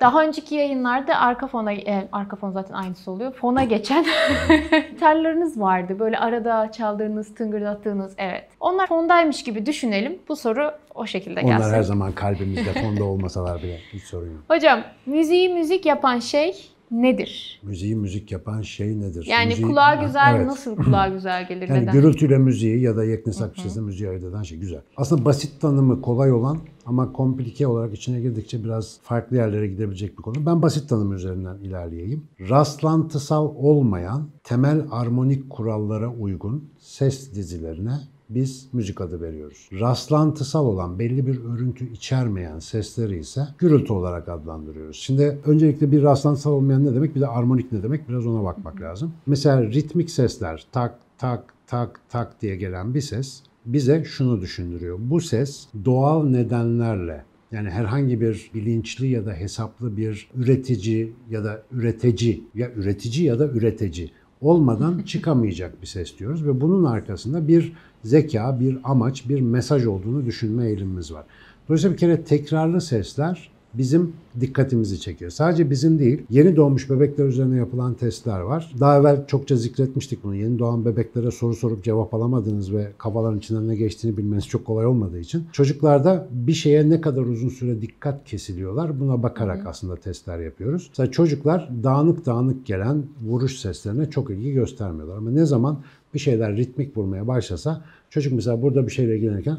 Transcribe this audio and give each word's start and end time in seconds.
Daha 0.00 0.22
önceki 0.22 0.54
yayınlarda 0.54 1.16
arka 1.18 1.46
fona, 1.46 1.72
e, 1.72 2.08
arka 2.12 2.36
fon 2.36 2.50
zaten 2.50 2.74
aynısı 2.74 3.10
oluyor. 3.10 3.32
Fona 3.32 3.64
geçen 3.64 4.06
gitarlarınız 4.90 5.60
vardı. 5.60 5.98
Böyle 5.98 6.18
arada 6.18 6.72
çaldığınız, 6.72 7.34
tıngırdattığınız, 7.34 8.14
evet. 8.18 8.44
Onlar 8.60 8.86
fondaymış 8.86 9.44
gibi 9.44 9.66
düşünelim. 9.66 10.18
Bu 10.28 10.36
soru 10.36 10.72
o 10.94 11.06
şekilde 11.06 11.42
gelsin. 11.42 11.56
Onlar 11.64 11.76
her 11.76 11.82
zaman 11.82 12.12
kalbimizde 12.12 12.72
fonda 12.82 13.04
olmasalar 13.04 13.62
bile 13.62 13.78
hiç 13.92 14.02
sorun 14.02 14.26
yok. 14.26 14.40
Hocam, 14.48 14.80
müziği 15.06 15.48
müzik 15.48 15.86
yapan 15.86 16.18
şey 16.18 16.73
nedir? 16.90 17.60
Müziği 17.62 17.96
müzik 17.96 18.32
yapan 18.32 18.62
şey 18.62 19.00
nedir? 19.00 19.26
Yani 19.30 19.52
Müziği- 19.52 19.62
kulağa 19.66 19.94
güzel, 20.06 20.34
Evet. 20.36 20.46
nasıl 20.46 20.76
kulağa 20.76 21.08
güzel 21.08 21.48
gelir, 21.48 21.68
Yani 21.68 21.82
neden? 21.82 21.92
gürültüyle 21.92 22.38
müziği 22.38 22.80
ya 22.80 22.96
da 22.96 23.04
yeknesak 23.04 23.54
bir 23.56 23.60
sesle 23.60 23.80
müziği 23.80 24.08
ayırt 24.10 24.24
eden 24.24 24.42
şey 24.42 24.58
güzel. 24.58 24.80
Aslında 24.96 25.24
basit 25.24 25.60
tanımı 25.60 26.00
kolay 26.02 26.32
olan 26.32 26.58
ama 26.86 27.12
komplike 27.12 27.66
olarak 27.66 27.94
içine 27.94 28.20
girdikçe 28.20 28.64
biraz 28.64 28.98
farklı 29.02 29.36
yerlere 29.36 29.66
gidebilecek 29.66 30.18
bir 30.18 30.22
konu. 30.22 30.46
Ben 30.46 30.62
basit 30.62 30.88
tanım 30.88 31.12
üzerinden 31.12 31.56
ilerleyeyim. 31.58 32.22
Rastlantısal 32.50 33.46
olmayan 33.56 34.28
temel 34.44 34.84
armonik 34.90 35.50
kurallara 35.50 36.08
uygun 36.08 36.70
ses 36.78 37.34
dizilerine 37.34 37.98
biz 38.34 38.68
müzik 38.72 39.00
adı 39.00 39.20
veriyoruz. 39.20 39.68
Rastlantısal 39.80 40.66
olan 40.66 40.98
belli 40.98 41.26
bir 41.26 41.44
örüntü 41.44 41.92
içermeyen 41.92 42.58
sesleri 42.58 43.18
ise 43.18 43.48
gürültü 43.58 43.92
olarak 43.92 44.28
adlandırıyoruz. 44.28 44.96
Şimdi 44.96 45.38
öncelikle 45.46 45.92
bir 45.92 46.02
rastlantısal 46.02 46.52
olmayan 46.52 46.84
ne 46.84 46.94
demek 46.94 47.14
bir 47.14 47.20
de 47.20 47.26
armonik 47.26 47.72
ne 47.72 47.82
demek 47.82 48.08
biraz 48.08 48.26
ona 48.26 48.44
bakmak 48.44 48.80
lazım. 48.80 49.12
Mesela 49.26 49.62
ritmik 49.62 50.10
sesler 50.10 50.66
tak 50.72 50.98
tak 51.18 51.54
tak 51.66 52.00
tak 52.08 52.42
diye 52.42 52.56
gelen 52.56 52.94
bir 52.94 53.00
ses 53.00 53.42
bize 53.66 54.04
şunu 54.04 54.40
düşündürüyor. 54.40 54.98
Bu 55.00 55.20
ses 55.20 55.66
doğal 55.84 56.24
nedenlerle 56.24 57.24
yani 57.52 57.70
herhangi 57.70 58.20
bir 58.20 58.50
bilinçli 58.54 59.08
ya 59.08 59.26
da 59.26 59.32
hesaplı 59.32 59.96
bir 59.96 60.28
üretici 60.34 61.12
ya 61.30 61.44
da 61.44 61.62
üretici 61.72 62.44
ya 62.54 62.70
üretici 62.70 63.26
ya 63.26 63.38
da 63.38 63.46
üretici 63.48 64.10
olmadan 64.44 65.02
çıkamayacak 65.02 65.82
bir 65.82 65.86
ses 65.86 66.18
diyoruz 66.18 66.46
ve 66.46 66.60
bunun 66.60 66.84
arkasında 66.84 67.48
bir 67.48 67.72
zeka, 68.04 68.60
bir 68.60 68.78
amaç, 68.84 69.28
bir 69.28 69.40
mesaj 69.40 69.86
olduğunu 69.86 70.26
düşünme 70.26 70.66
eğilimimiz 70.66 71.12
var. 71.12 71.24
Dolayısıyla 71.68 71.94
bir 71.94 72.00
kere 72.00 72.24
tekrarlı 72.24 72.80
sesler 72.80 73.50
bizim 73.78 74.12
dikkatimizi 74.40 75.00
çekiyor. 75.00 75.30
Sadece 75.30 75.70
bizim 75.70 75.98
değil, 75.98 76.22
yeni 76.30 76.56
doğmuş 76.56 76.90
bebekler 76.90 77.24
üzerine 77.24 77.56
yapılan 77.56 77.94
testler 77.94 78.40
var. 78.40 78.74
Daha 78.80 78.98
evvel 78.98 79.26
çokça 79.26 79.56
zikretmiştik 79.56 80.24
bunu. 80.24 80.34
Yeni 80.34 80.58
doğan 80.58 80.84
bebeklere 80.84 81.30
soru 81.30 81.54
sorup 81.54 81.84
cevap 81.84 82.14
alamadınız 82.14 82.74
ve 82.74 82.92
kafaların 82.98 83.38
içinden 83.38 83.68
ne 83.68 83.76
geçtiğini 83.76 84.16
bilmeniz 84.16 84.46
çok 84.46 84.64
kolay 84.64 84.86
olmadığı 84.86 85.18
için 85.18 85.44
çocuklarda 85.52 86.28
bir 86.30 86.52
şeye 86.52 86.90
ne 86.90 87.00
kadar 87.00 87.22
uzun 87.22 87.48
süre 87.48 87.82
dikkat 87.82 88.24
kesiliyorlar 88.24 89.00
buna 89.00 89.22
bakarak 89.22 89.66
aslında 89.66 89.96
testler 89.96 90.38
yapıyoruz. 90.38 90.86
Mesela 90.88 91.10
çocuklar 91.10 91.70
dağınık 91.82 92.26
dağınık 92.26 92.66
gelen 92.66 93.02
vuruş 93.26 93.58
seslerine 93.58 94.10
çok 94.10 94.30
ilgi 94.30 94.52
göstermiyorlar. 94.52 95.16
Ama 95.16 95.30
ne 95.30 95.46
zaman 95.46 95.78
bir 96.14 96.18
şeyler 96.18 96.56
ritmik 96.56 96.96
vurmaya 96.96 97.28
başlasa 97.28 97.84
çocuk 98.10 98.32
mesela 98.32 98.62
burada 98.62 98.86
bir 98.86 98.92
şeyle 98.92 99.16
ilgilenirken 99.16 99.58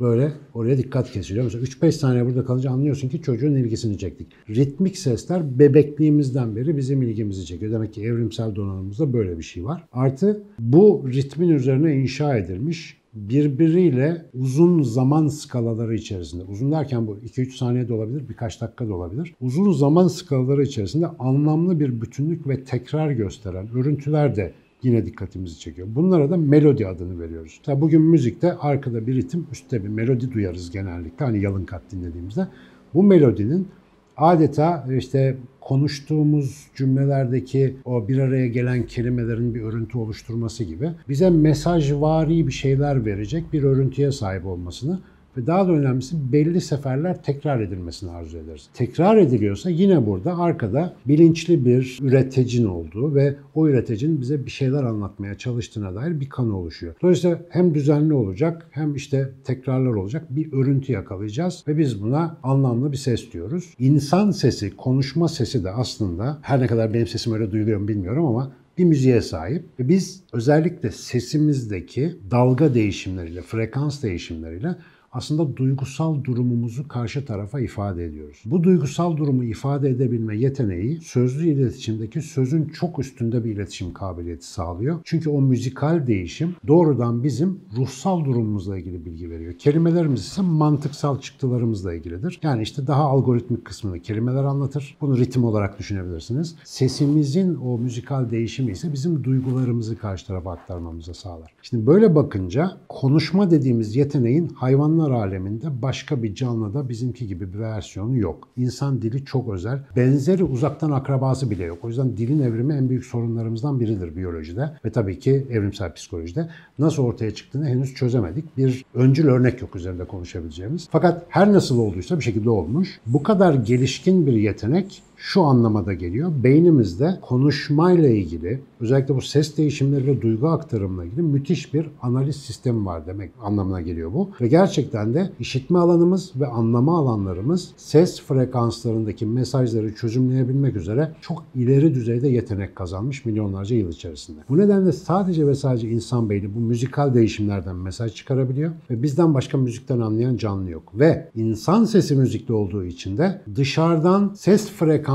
böyle 0.00 0.32
oraya 0.54 0.78
dikkat 0.78 1.12
kesiliyor. 1.12 1.44
Mesela 1.44 1.64
3-5 1.64 1.92
saniye 1.92 2.26
burada 2.26 2.44
kalınca 2.44 2.70
anlıyorsun 2.70 3.08
ki 3.08 3.22
çocuğun 3.22 3.54
ilgisini 3.54 3.98
çektik. 3.98 4.26
Ritmik 4.48 4.98
sesler 4.98 5.58
bebekliğimizden 5.58 6.56
beri 6.56 6.76
bizim 6.76 7.02
ilgimizi 7.02 7.46
çekiyor. 7.46 7.72
Demek 7.72 7.94
ki 7.94 8.02
evrimsel 8.02 8.54
donanımımızda 8.54 9.12
böyle 9.12 9.38
bir 9.38 9.42
şey 9.42 9.64
var. 9.64 9.84
Artı 9.92 10.42
bu 10.58 11.04
ritmin 11.12 11.48
üzerine 11.48 11.96
inşa 11.96 12.36
edilmiş 12.36 13.00
birbiriyle 13.14 14.26
uzun 14.34 14.82
zaman 14.82 15.28
skalaları 15.28 15.94
içerisinde, 15.94 16.44
uzun 16.44 16.72
derken 16.72 17.06
bu 17.06 17.16
2-3 17.16 17.56
saniye 17.56 17.88
de 17.88 17.92
olabilir, 17.92 18.28
birkaç 18.28 18.60
dakika 18.60 18.88
da 18.88 18.94
olabilir. 18.94 19.34
Uzun 19.40 19.72
zaman 19.72 20.08
skalaları 20.08 20.62
içerisinde 20.62 21.06
anlamlı 21.06 21.80
bir 21.80 22.00
bütünlük 22.00 22.48
ve 22.48 22.64
tekrar 22.64 23.10
gösteren 23.10 23.68
örüntüler 23.74 24.36
de 24.36 24.52
yine 24.82 25.06
dikkatimizi 25.06 25.58
çekiyor. 25.58 25.88
Bunlara 25.90 26.30
da 26.30 26.36
melodi 26.36 26.86
adını 26.86 27.20
veriyoruz. 27.20 27.60
Tabi 27.64 27.80
bugün 27.80 28.02
müzikte 28.02 28.52
arkada 28.52 29.06
bir 29.06 29.14
ritim, 29.14 29.46
üstte 29.52 29.84
bir 29.84 29.88
melodi 29.88 30.32
duyarız 30.32 30.70
genellikle. 30.70 31.24
Hani 31.24 31.42
yalın 31.42 31.64
kat 31.64 31.82
dinlediğimizde. 31.92 32.46
Bu 32.94 33.02
melodinin 33.02 33.68
adeta 34.16 34.86
işte 34.98 35.36
konuştuğumuz 35.60 36.66
cümlelerdeki 36.74 37.76
o 37.84 38.08
bir 38.08 38.18
araya 38.18 38.46
gelen 38.46 38.86
kelimelerin 38.86 39.54
bir 39.54 39.62
örüntü 39.62 39.98
oluşturması 39.98 40.64
gibi 40.64 40.90
bize 41.08 41.30
mesajvari 41.30 42.46
bir 42.46 42.52
şeyler 42.52 43.04
verecek 43.04 43.52
bir 43.52 43.62
örüntüye 43.62 44.12
sahip 44.12 44.46
olmasını 44.46 45.00
ve 45.36 45.46
daha 45.46 45.68
da 45.68 45.72
önemlisi 45.72 46.32
belli 46.32 46.60
seferler 46.60 47.22
tekrar 47.22 47.60
edilmesini 47.60 48.10
arzu 48.10 48.38
ederiz. 48.38 48.68
Tekrar 48.74 49.16
ediliyorsa 49.16 49.70
yine 49.70 50.06
burada 50.06 50.38
arkada 50.38 50.94
bilinçli 51.06 51.64
bir 51.64 51.98
üreticinin 52.02 52.66
olduğu 52.66 53.14
ve 53.14 53.36
o 53.54 53.68
üreticinin 53.68 54.20
bize 54.20 54.46
bir 54.46 54.50
şeyler 54.50 54.82
anlatmaya 54.82 55.38
çalıştığına 55.38 55.94
dair 55.94 56.20
bir 56.20 56.28
kanı 56.28 56.58
oluşuyor. 56.58 56.94
Dolayısıyla 57.02 57.38
hem 57.48 57.74
düzenli 57.74 58.14
olacak 58.14 58.66
hem 58.70 58.94
işte 58.94 59.30
tekrarlar 59.44 59.94
olacak 59.94 60.26
bir 60.30 60.52
örüntü 60.52 60.92
yakalayacağız 60.92 61.64
ve 61.68 61.78
biz 61.78 62.02
buna 62.02 62.36
anlamlı 62.42 62.92
bir 62.92 62.96
ses 62.96 63.32
diyoruz. 63.32 63.74
İnsan 63.78 64.30
sesi, 64.30 64.76
konuşma 64.76 65.28
sesi 65.28 65.64
de 65.64 65.70
aslında 65.70 66.38
her 66.42 66.60
ne 66.60 66.66
kadar 66.66 66.94
benim 66.94 67.06
sesim 67.06 67.32
öyle 67.32 67.50
duyuluyor 67.50 67.80
mu 67.80 67.88
bilmiyorum 67.88 68.26
ama 68.26 68.52
bir 68.78 68.84
müziğe 68.84 69.20
sahip 69.20 69.64
biz 69.78 70.22
özellikle 70.32 70.90
sesimizdeki 70.90 72.16
dalga 72.30 72.74
değişimleriyle, 72.74 73.42
frekans 73.42 74.02
değişimleriyle 74.02 74.76
aslında 75.12 75.56
duygusal 75.56 76.24
durumumuzu 76.24 76.88
karşı 76.88 77.24
tarafa 77.24 77.60
ifade 77.60 78.04
ediyoruz. 78.04 78.42
Bu 78.44 78.62
duygusal 78.62 79.16
durumu 79.16 79.44
ifade 79.44 79.90
edebilme 79.90 80.36
yeteneği 80.36 81.00
sözlü 81.00 81.48
iletişimdeki 81.48 82.22
sözün 82.22 82.64
çok 82.64 82.98
üstünde 82.98 83.44
bir 83.44 83.50
iletişim 83.50 83.92
kabiliyeti 83.92 84.46
sağlıyor. 84.46 85.00
Çünkü 85.04 85.30
o 85.30 85.40
müzikal 85.40 86.06
değişim 86.06 86.56
doğrudan 86.66 87.22
bizim 87.22 87.60
ruhsal 87.76 88.24
durumumuzla 88.24 88.78
ilgili 88.78 89.04
bilgi 89.04 89.30
veriyor. 89.30 89.52
Kelimelerimiz 89.52 90.20
ise 90.20 90.42
mantıksal 90.42 91.20
çıktılarımızla 91.20 91.94
ilgilidir. 91.94 92.40
Yani 92.42 92.62
işte 92.62 92.86
daha 92.86 93.02
algoritmik 93.04 93.64
kısmını 93.64 94.00
kelimeler 94.00 94.44
anlatır. 94.44 94.96
Bunu 95.00 95.18
ritim 95.18 95.44
olarak 95.44 95.78
düşünebilirsiniz. 95.78 96.56
Sesimizin 96.64 97.54
o 97.54 97.78
müzikal 97.78 98.30
değişimi 98.30 98.72
ise 98.72 98.92
bizim 98.92 99.24
duygularımızı 99.24 99.98
karşı 99.98 100.26
tarafa 100.26 100.52
aktarmamıza 100.52 101.14
sağlar. 101.14 101.54
Şimdi 101.62 101.86
böyle 101.86 102.14
bakınca 102.14 102.72
konuşma 102.88 103.50
dediğimiz 103.50 103.96
yeteneğin 103.96 104.48
hayvanlar 104.48 104.99
aleminde 105.02 105.82
başka 105.82 106.22
bir 106.22 106.34
canlıda 106.34 106.88
bizimki 106.88 107.26
gibi 107.26 107.52
bir 107.52 107.58
versiyonu 107.58 108.18
yok. 108.18 108.48
İnsan 108.56 109.02
dili 109.02 109.24
çok 109.24 109.52
özel. 109.54 109.78
Benzeri 109.96 110.44
uzaktan 110.44 110.90
akrabası 110.90 111.50
bile 111.50 111.64
yok. 111.64 111.78
O 111.82 111.88
yüzden 111.88 112.16
dilin 112.16 112.42
evrimi 112.42 112.74
en 112.74 112.88
büyük 112.88 113.04
sorunlarımızdan 113.04 113.80
biridir 113.80 114.16
biyolojide 114.16 114.70
ve 114.84 114.92
tabii 114.92 115.18
ki 115.18 115.46
evrimsel 115.50 115.94
psikolojide. 115.94 116.48
Nasıl 116.78 117.02
ortaya 117.02 117.34
çıktığını 117.34 117.66
henüz 117.68 117.94
çözemedik. 117.94 118.56
Bir 118.56 118.84
öncül 118.94 119.28
örnek 119.28 119.62
yok 119.62 119.76
üzerinde 119.76 120.04
konuşabileceğimiz. 120.04 120.88
Fakat 120.92 121.26
her 121.28 121.52
nasıl 121.52 121.78
olduysa 121.78 122.18
bir 122.18 122.24
şekilde 122.24 122.50
olmuş. 122.50 123.00
Bu 123.06 123.22
kadar 123.22 123.54
gelişkin 123.54 124.26
bir 124.26 124.32
yetenek 124.32 125.02
şu 125.20 125.42
anlamada 125.42 125.92
geliyor. 125.92 126.32
Beynimizde 126.44 127.18
konuşmayla 127.22 128.08
ilgili 128.08 128.60
özellikle 128.80 129.16
bu 129.16 129.20
ses 129.20 129.56
değişimleri 129.56 130.06
ve 130.06 130.22
duygu 130.22 130.48
aktarımla 130.48 131.04
ilgili 131.04 131.22
müthiş 131.22 131.74
bir 131.74 131.86
analiz 132.02 132.36
sistemi 132.36 132.86
var 132.86 133.06
demek 133.06 133.30
anlamına 133.42 133.80
geliyor 133.80 134.12
bu. 134.12 134.30
Ve 134.40 134.48
gerçekten 134.48 135.14
de 135.14 135.32
işitme 135.40 135.78
alanımız 135.78 136.32
ve 136.36 136.46
anlama 136.46 136.98
alanlarımız 136.98 137.72
ses 137.76 138.22
frekanslarındaki 138.22 139.26
mesajları 139.26 139.94
çözümleyebilmek 139.94 140.76
üzere 140.76 141.12
çok 141.20 141.44
ileri 141.54 141.94
düzeyde 141.94 142.28
yetenek 142.28 142.76
kazanmış 142.76 143.24
milyonlarca 143.24 143.76
yıl 143.76 143.88
içerisinde. 143.88 144.40
Bu 144.48 144.58
nedenle 144.58 144.92
sadece 144.92 145.46
ve 145.46 145.54
sadece 145.54 145.88
insan 145.88 146.30
beyni 146.30 146.54
bu 146.54 146.60
müzikal 146.60 147.14
değişimlerden 147.14 147.76
mesaj 147.76 148.14
çıkarabiliyor 148.14 148.72
ve 148.90 149.02
bizden 149.02 149.34
başka 149.34 149.58
müzikten 149.58 150.00
anlayan 150.00 150.36
canlı 150.36 150.70
yok. 150.70 150.92
Ve 150.94 151.28
insan 151.34 151.84
sesi 151.84 152.16
müzikli 152.16 152.52
olduğu 152.52 152.84
için 152.84 153.18
de 153.18 153.42
dışarıdan 153.56 154.32
ses 154.34 154.70
frekanslarının 154.70 155.09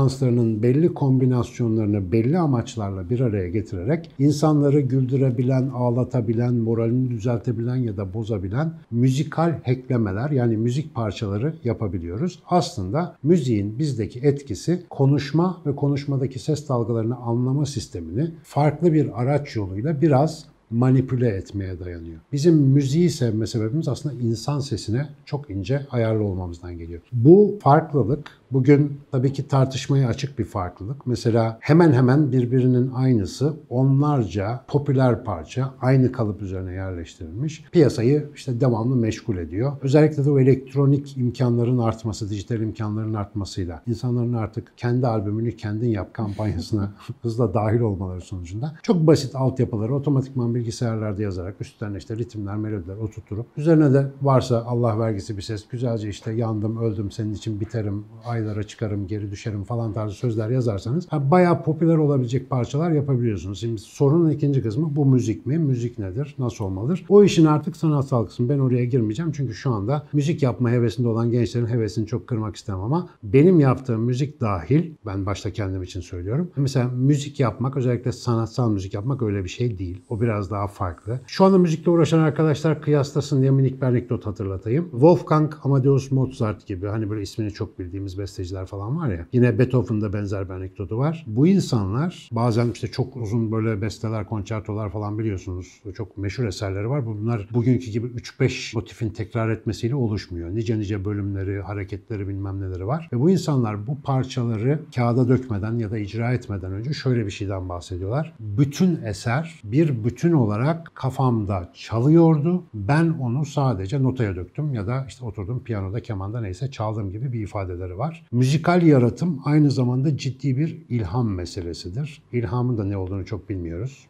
belli 0.62 0.94
kombinasyonlarını 0.94 2.12
belli 2.12 2.38
amaçlarla 2.38 3.10
bir 3.10 3.20
araya 3.20 3.48
getirerek 3.48 4.10
insanları 4.18 4.80
güldürebilen, 4.80 5.70
ağlatabilen, 5.74 6.54
moralini 6.54 7.10
düzeltebilen 7.10 7.76
ya 7.76 7.96
da 7.96 8.14
bozabilen 8.14 8.72
müzikal 8.90 9.60
hacklemeler 9.64 10.30
yani 10.30 10.56
müzik 10.56 10.94
parçaları 10.94 11.54
yapabiliyoruz. 11.64 12.42
Aslında 12.50 13.16
müziğin 13.22 13.78
bizdeki 13.78 14.20
etkisi 14.20 14.82
konuşma 14.90 15.62
ve 15.66 15.76
konuşmadaki 15.76 16.38
ses 16.38 16.68
dalgalarını 16.68 17.16
anlama 17.16 17.66
sistemini 17.66 18.30
farklı 18.42 18.92
bir 18.92 19.22
araç 19.22 19.56
yoluyla 19.56 20.00
biraz 20.00 20.46
manipüle 20.70 21.28
etmeye 21.28 21.80
dayanıyor. 21.80 22.20
Bizim 22.32 22.54
müziği 22.54 23.10
sevme 23.10 23.46
sebebimiz 23.46 23.88
aslında 23.88 24.14
insan 24.22 24.60
sesine 24.60 25.08
çok 25.24 25.50
ince 25.50 25.86
ayarlı 25.90 26.24
olmamızdan 26.24 26.78
geliyor. 26.78 27.00
Bu 27.12 27.58
farklılık 27.62 28.30
Bugün 28.52 29.00
tabii 29.12 29.32
ki 29.32 29.48
tartışmaya 29.48 30.08
açık 30.08 30.38
bir 30.38 30.44
farklılık. 30.44 31.06
Mesela 31.06 31.58
hemen 31.60 31.92
hemen 31.92 32.32
birbirinin 32.32 32.90
aynısı 32.94 33.54
onlarca 33.68 34.64
popüler 34.68 35.24
parça 35.24 35.74
aynı 35.80 36.12
kalıp 36.12 36.42
üzerine 36.42 36.72
yerleştirilmiş. 36.72 37.64
Piyasayı 37.72 38.28
işte 38.34 38.60
devamlı 38.60 38.96
meşgul 38.96 39.36
ediyor. 39.36 39.72
Özellikle 39.82 40.24
de 40.24 40.30
o 40.30 40.38
elektronik 40.38 41.16
imkanların 41.16 41.78
artması, 41.78 42.30
dijital 42.30 42.60
imkanların 42.60 43.14
artmasıyla 43.14 43.82
insanların 43.86 44.32
artık 44.32 44.72
kendi 44.76 45.06
albümünü 45.06 45.56
kendin 45.56 45.88
yap 45.88 46.14
kampanyasına 46.14 46.92
hızla 47.22 47.54
dahil 47.54 47.80
olmaları 47.80 48.20
sonucunda 48.20 48.74
çok 48.82 49.06
basit 49.06 49.34
altyapıları 49.34 49.94
otomatikman 49.94 50.54
bilgisayarlarda 50.54 51.22
yazarak 51.22 51.60
üstlerine 51.60 51.98
işte 51.98 52.16
ritimler, 52.16 52.56
melodiler 52.56 52.96
oturtup 52.96 53.46
üzerine 53.56 53.92
de 53.94 54.06
varsa 54.22 54.64
Allah 54.66 54.98
vergisi 54.98 55.36
bir 55.36 55.42
ses 55.42 55.68
güzelce 55.68 56.08
işte 56.08 56.32
yandım, 56.32 56.76
öldüm, 56.76 57.10
senin 57.10 57.34
için 57.34 57.60
biterim, 57.60 58.04
aylara 58.36 58.62
çıkarım, 58.62 59.06
geri 59.06 59.30
düşerim 59.30 59.64
falan 59.64 59.92
tarzı 59.92 60.14
sözler 60.14 60.50
yazarsanız 60.50 61.06
ha, 61.08 61.30
bayağı 61.30 61.62
popüler 61.62 61.96
olabilecek 61.96 62.50
parçalar 62.50 62.90
yapabiliyorsunuz. 62.90 63.60
Şimdi 63.60 63.80
sorunun 63.80 64.30
ikinci 64.30 64.62
kısmı 64.62 64.96
bu 64.96 65.06
müzik 65.06 65.46
mi? 65.46 65.58
Müzik 65.58 65.98
nedir? 65.98 66.34
Nasıl 66.38 66.64
olmalıdır? 66.64 67.04
O 67.08 67.24
işin 67.24 67.44
artık 67.44 67.76
sanatsal 67.76 68.26
kısmı. 68.26 68.48
Ben 68.48 68.58
oraya 68.58 68.84
girmeyeceğim 68.84 69.32
çünkü 69.32 69.54
şu 69.54 69.70
anda 69.70 70.06
müzik 70.12 70.42
yapma 70.42 70.70
hevesinde 70.70 71.08
olan 71.08 71.30
gençlerin 71.30 71.66
hevesini 71.66 72.06
çok 72.06 72.26
kırmak 72.26 72.56
istemem 72.56 72.80
ama 72.80 73.08
benim 73.22 73.60
yaptığım 73.60 74.02
müzik 74.02 74.40
dahil, 74.40 74.94
ben 75.06 75.26
başta 75.26 75.50
kendim 75.50 75.82
için 75.82 76.00
söylüyorum. 76.00 76.50
Mesela 76.56 76.88
müzik 76.88 77.40
yapmak, 77.40 77.76
özellikle 77.76 78.12
sanatsal 78.12 78.70
müzik 78.70 78.94
yapmak 78.94 79.22
öyle 79.22 79.44
bir 79.44 79.48
şey 79.48 79.78
değil. 79.78 80.02
O 80.08 80.20
biraz 80.20 80.50
daha 80.50 80.66
farklı. 80.66 81.20
Şu 81.26 81.44
anda 81.44 81.58
müzikle 81.58 81.90
uğraşan 81.90 82.18
arkadaşlar 82.18 82.82
kıyaslasın 82.82 83.40
diye 83.40 83.50
minik 83.50 83.82
bir 83.82 83.86
anekdot 83.86 84.26
hatırlatayım. 84.26 84.90
Wolfgang 84.90 85.52
Amadeus 85.62 86.10
Mozart 86.10 86.66
gibi 86.66 86.86
hani 86.86 87.10
böyle 87.10 87.22
ismini 87.22 87.50
çok 87.50 87.78
bildiğimiz 87.78 88.18
besteciler 88.26 88.66
falan 88.66 88.96
var 88.96 89.08
ya. 89.08 89.26
Yine 89.32 89.58
Beethoven'da 89.58 90.12
benzer 90.12 90.48
bir 90.48 90.54
anekdotu 90.54 90.98
var. 90.98 91.24
Bu 91.26 91.46
insanlar 91.46 92.28
bazen 92.32 92.70
işte 92.70 92.88
çok 92.88 93.16
uzun 93.16 93.52
böyle 93.52 93.82
besteler, 93.82 94.26
konçertolar 94.26 94.90
falan 94.90 95.18
biliyorsunuz. 95.18 95.82
Çok 95.94 96.16
meşhur 96.18 96.44
eserleri 96.44 96.90
var. 96.90 97.06
Bunlar 97.06 97.48
bugünkü 97.52 97.90
gibi 97.90 98.06
3-5 98.06 98.76
motifin 98.76 99.10
tekrar 99.10 99.50
etmesiyle 99.50 99.94
oluşmuyor. 99.94 100.54
Nice 100.54 100.78
nice 100.78 101.04
bölümleri, 101.04 101.60
hareketleri 101.60 102.28
bilmem 102.28 102.60
neleri 102.60 102.86
var. 102.86 103.08
Ve 103.12 103.20
bu 103.20 103.30
insanlar 103.30 103.86
bu 103.86 104.02
parçaları 104.02 104.80
kağıda 104.94 105.28
dökmeden 105.28 105.78
ya 105.78 105.90
da 105.90 105.98
icra 105.98 106.32
etmeden 106.32 106.72
önce 106.72 106.92
şöyle 106.92 107.26
bir 107.26 107.30
şeyden 107.30 107.68
bahsediyorlar. 107.68 108.32
Bütün 108.40 109.02
eser 109.02 109.60
bir 109.64 110.04
bütün 110.04 110.32
olarak 110.32 110.94
kafamda 110.94 111.72
çalıyordu. 111.74 112.64
Ben 112.74 113.08
onu 113.08 113.44
sadece 113.44 114.02
notaya 114.02 114.36
döktüm 114.36 114.74
ya 114.74 114.86
da 114.86 115.04
işte 115.08 115.24
oturdum 115.24 115.64
piyanoda, 115.64 116.00
kemanda 116.00 116.40
neyse 116.40 116.70
çaldığım 116.70 117.10
gibi 117.10 117.32
bir 117.32 117.40
ifadeleri 117.40 117.98
var. 117.98 118.15
Müzikal 118.32 118.82
yaratım 118.82 119.40
aynı 119.44 119.70
zamanda 119.70 120.16
ciddi 120.16 120.56
bir 120.56 120.82
ilham 120.88 121.34
meselesidir. 121.34 122.22
İlhamın 122.32 122.78
da 122.78 122.84
ne 122.84 122.96
olduğunu 122.96 123.26
çok 123.26 123.48
bilmiyoruz. 123.48 124.06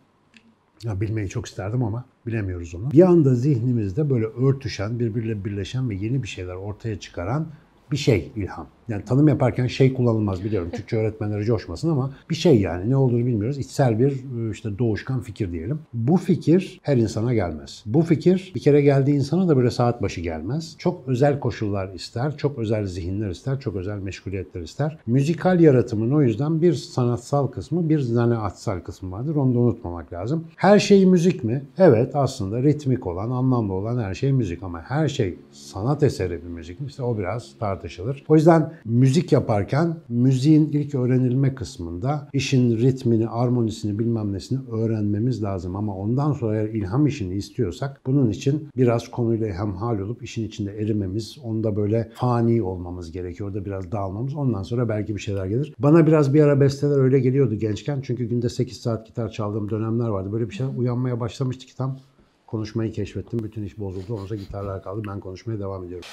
Ya 0.83 1.01
bilmeyi 1.01 1.29
çok 1.29 1.47
isterdim 1.47 1.83
ama 1.83 2.05
bilemiyoruz 2.27 2.75
onu. 2.75 2.91
Bir 2.91 3.03
anda 3.03 3.35
zihnimizde 3.35 4.11
böyle 4.11 4.27
örtüşen, 4.27 4.99
birbiriyle 4.99 5.45
birleşen 5.45 5.91
ve 5.91 5.95
yeni 5.95 6.23
bir 6.23 6.29
şeyler 6.29 6.55
ortaya 6.55 7.01
çıkaran 7.01 7.49
bir 7.93 7.97
şey 7.97 8.33
ilham. 8.37 8.69
Yani 8.89 9.05
tanım 9.05 9.29
yaparken 9.29 9.67
şey 9.67 9.95
kullanılmaz 9.95 10.45
biliyorum. 10.45 10.71
Türkçe 10.73 10.97
öğretmenleri 10.97 11.45
coşmasın 11.45 11.91
ama 11.91 12.15
bir 12.31 12.35
şey 12.35 12.61
yani 12.61 12.91
ne 12.91 12.97
olduğunu 12.97 13.27
bilmiyoruz. 13.27 13.59
İçsel 13.59 13.99
bir 13.99 14.25
işte 14.53 14.79
doğuşkan 14.79 15.21
fikir 15.21 15.53
diyelim. 15.53 15.79
Bu 15.93 16.17
fikir 16.17 16.81
her 16.83 16.97
insana 16.97 17.35
gelmez. 17.35 17.83
Bu 17.87 18.03
fikir 18.03 18.53
bir 18.55 18.61
kere 18.61 18.81
geldiği 18.81 19.17
insana 19.17 19.49
da 19.49 19.57
böyle 19.57 19.71
saat 19.71 20.03
başı 20.03 20.21
gelmez. 20.21 20.75
Çok 20.79 21.09
özel 21.09 21.41
koşullar 21.41 21.95
ister, 21.95 22.37
çok 22.37 22.59
özel 22.59 22.87
zihinler 22.87 23.31
ister, 23.31 23.61
çok 23.61 23.77
özel 23.77 23.99
meşguliyetler 23.99 24.61
ister. 24.61 24.99
Müzikal 25.07 25.61
yaratımın 25.61 26.11
o 26.11 26.23
yüzden 26.23 26.63
bir 26.63 26.73
sanatsal 26.73 27.47
kısmı, 27.47 27.89
bir 27.89 27.99
zanaatsal 27.99 28.81
kısmı 28.81 29.13
vardır. 29.13 29.37
Onu 29.37 29.55
da 29.55 29.59
unutmamak 29.59 30.13
lazım. 30.13 30.45
Her 30.57 30.79
şey 30.79 31.07
müzik 31.07 31.45
mi? 31.45 31.65
Evet 31.79 32.17
aslında 32.17 32.63
ritmik 32.63 33.07
olan, 33.07 33.31
anlamlı 33.31 33.73
olan 33.73 34.03
her 34.03 34.15
şey 34.15 34.33
müzik 34.33 34.63
ama 34.63 34.81
her 34.83 35.09
şey 35.09 35.39
sanat 35.53 36.03
eseri 36.03 36.43
bir 36.45 36.49
müzik 36.49 36.81
mi? 36.81 36.87
İşte 36.87 37.03
o 37.03 37.19
biraz 37.19 37.59
tartışılır. 37.59 38.25
O 38.29 38.37
yüzden 38.37 38.73
müzik 38.85 39.33
yaparken 39.33 39.97
müziğin 40.09 40.69
ilk 40.73 40.95
öğrenilme 40.95 41.55
kısmında 41.55 42.29
işin 42.33 42.79
ritmini, 42.79 43.29
armonisini 43.29 43.99
bilmem 43.99 44.33
nesini 44.33 44.59
öğrenmemiz 44.71 45.43
lazım. 45.43 45.77
Ama 45.77 45.97
ondan 45.97 46.33
sonra 46.33 46.57
eğer 46.57 46.69
ilham 46.69 47.07
işini 47.07 47.35
istiyorsak 47.35 48.01
bunun 48.07 48.31
için 48.31 48.69
biraz 48.77 49.11
konuyla 49.11 49.49
hemhal 49.49 49.99
olup 49.99 50.23
işin 50.23 50.45
içinde 50.45 50.73
erimemiz, 50.73 51.39
onda 51.43 51.77
böyle 51.77 52.11
fani 52.15 52.63
olmamız 52.63 53.13
gerekiyor. 53.13 53.49
Orada 53.49 53.65
biraz 53.65 53.93
dağılmamız. 53.93 54.35
Ondan 54.35 54.63
sonra 54.63 54.89
belki 54.89 55.15
bir 55.15 55.21
şeyler 55.21 55.47
gelir. 55.47 55.75
Bana 55.79 56.07
biraz 56.07 56.35
bir 56.35 56.41
ara 56.41 56.61
besteler 56.61 56.99
öyle 56.99 57.21
geliyordu 57.21 57.55
gençken. 57.55 58.01
Çünkü 58.01 58.25
günde 58.25 58.49
8 58.49 58.77
saat 58.81 59.07
gitar 59.07 59.29
çaldığım 59.29 59.71
dönemler 59.71 60.09
vardı. 60.09 60.33
Böyle 60.33 60.51
bir 60.51 60.55
şey 60.55 60.67
uyanmaya 60.77 61.21
başlamıştı 61.21 61.67
ki 61.67 61.77
tam 61.77 61.99
konuşmayı 62.47 62.93
keşfettim. 62.93 63.39
Bütün 63.43 63.63
iş 63.63 63.79
bozuldu. 63.79 64.15
Ondan 64.15 64.27
sonra 64.27 64.41
gitarlar 64.41 64.83
kaldı. 64.83 65.03
Ben 65.09 65.21
konuşmaya 65.21 65.59
devam 65.59 65.85
ediyorum. 65.85 66.07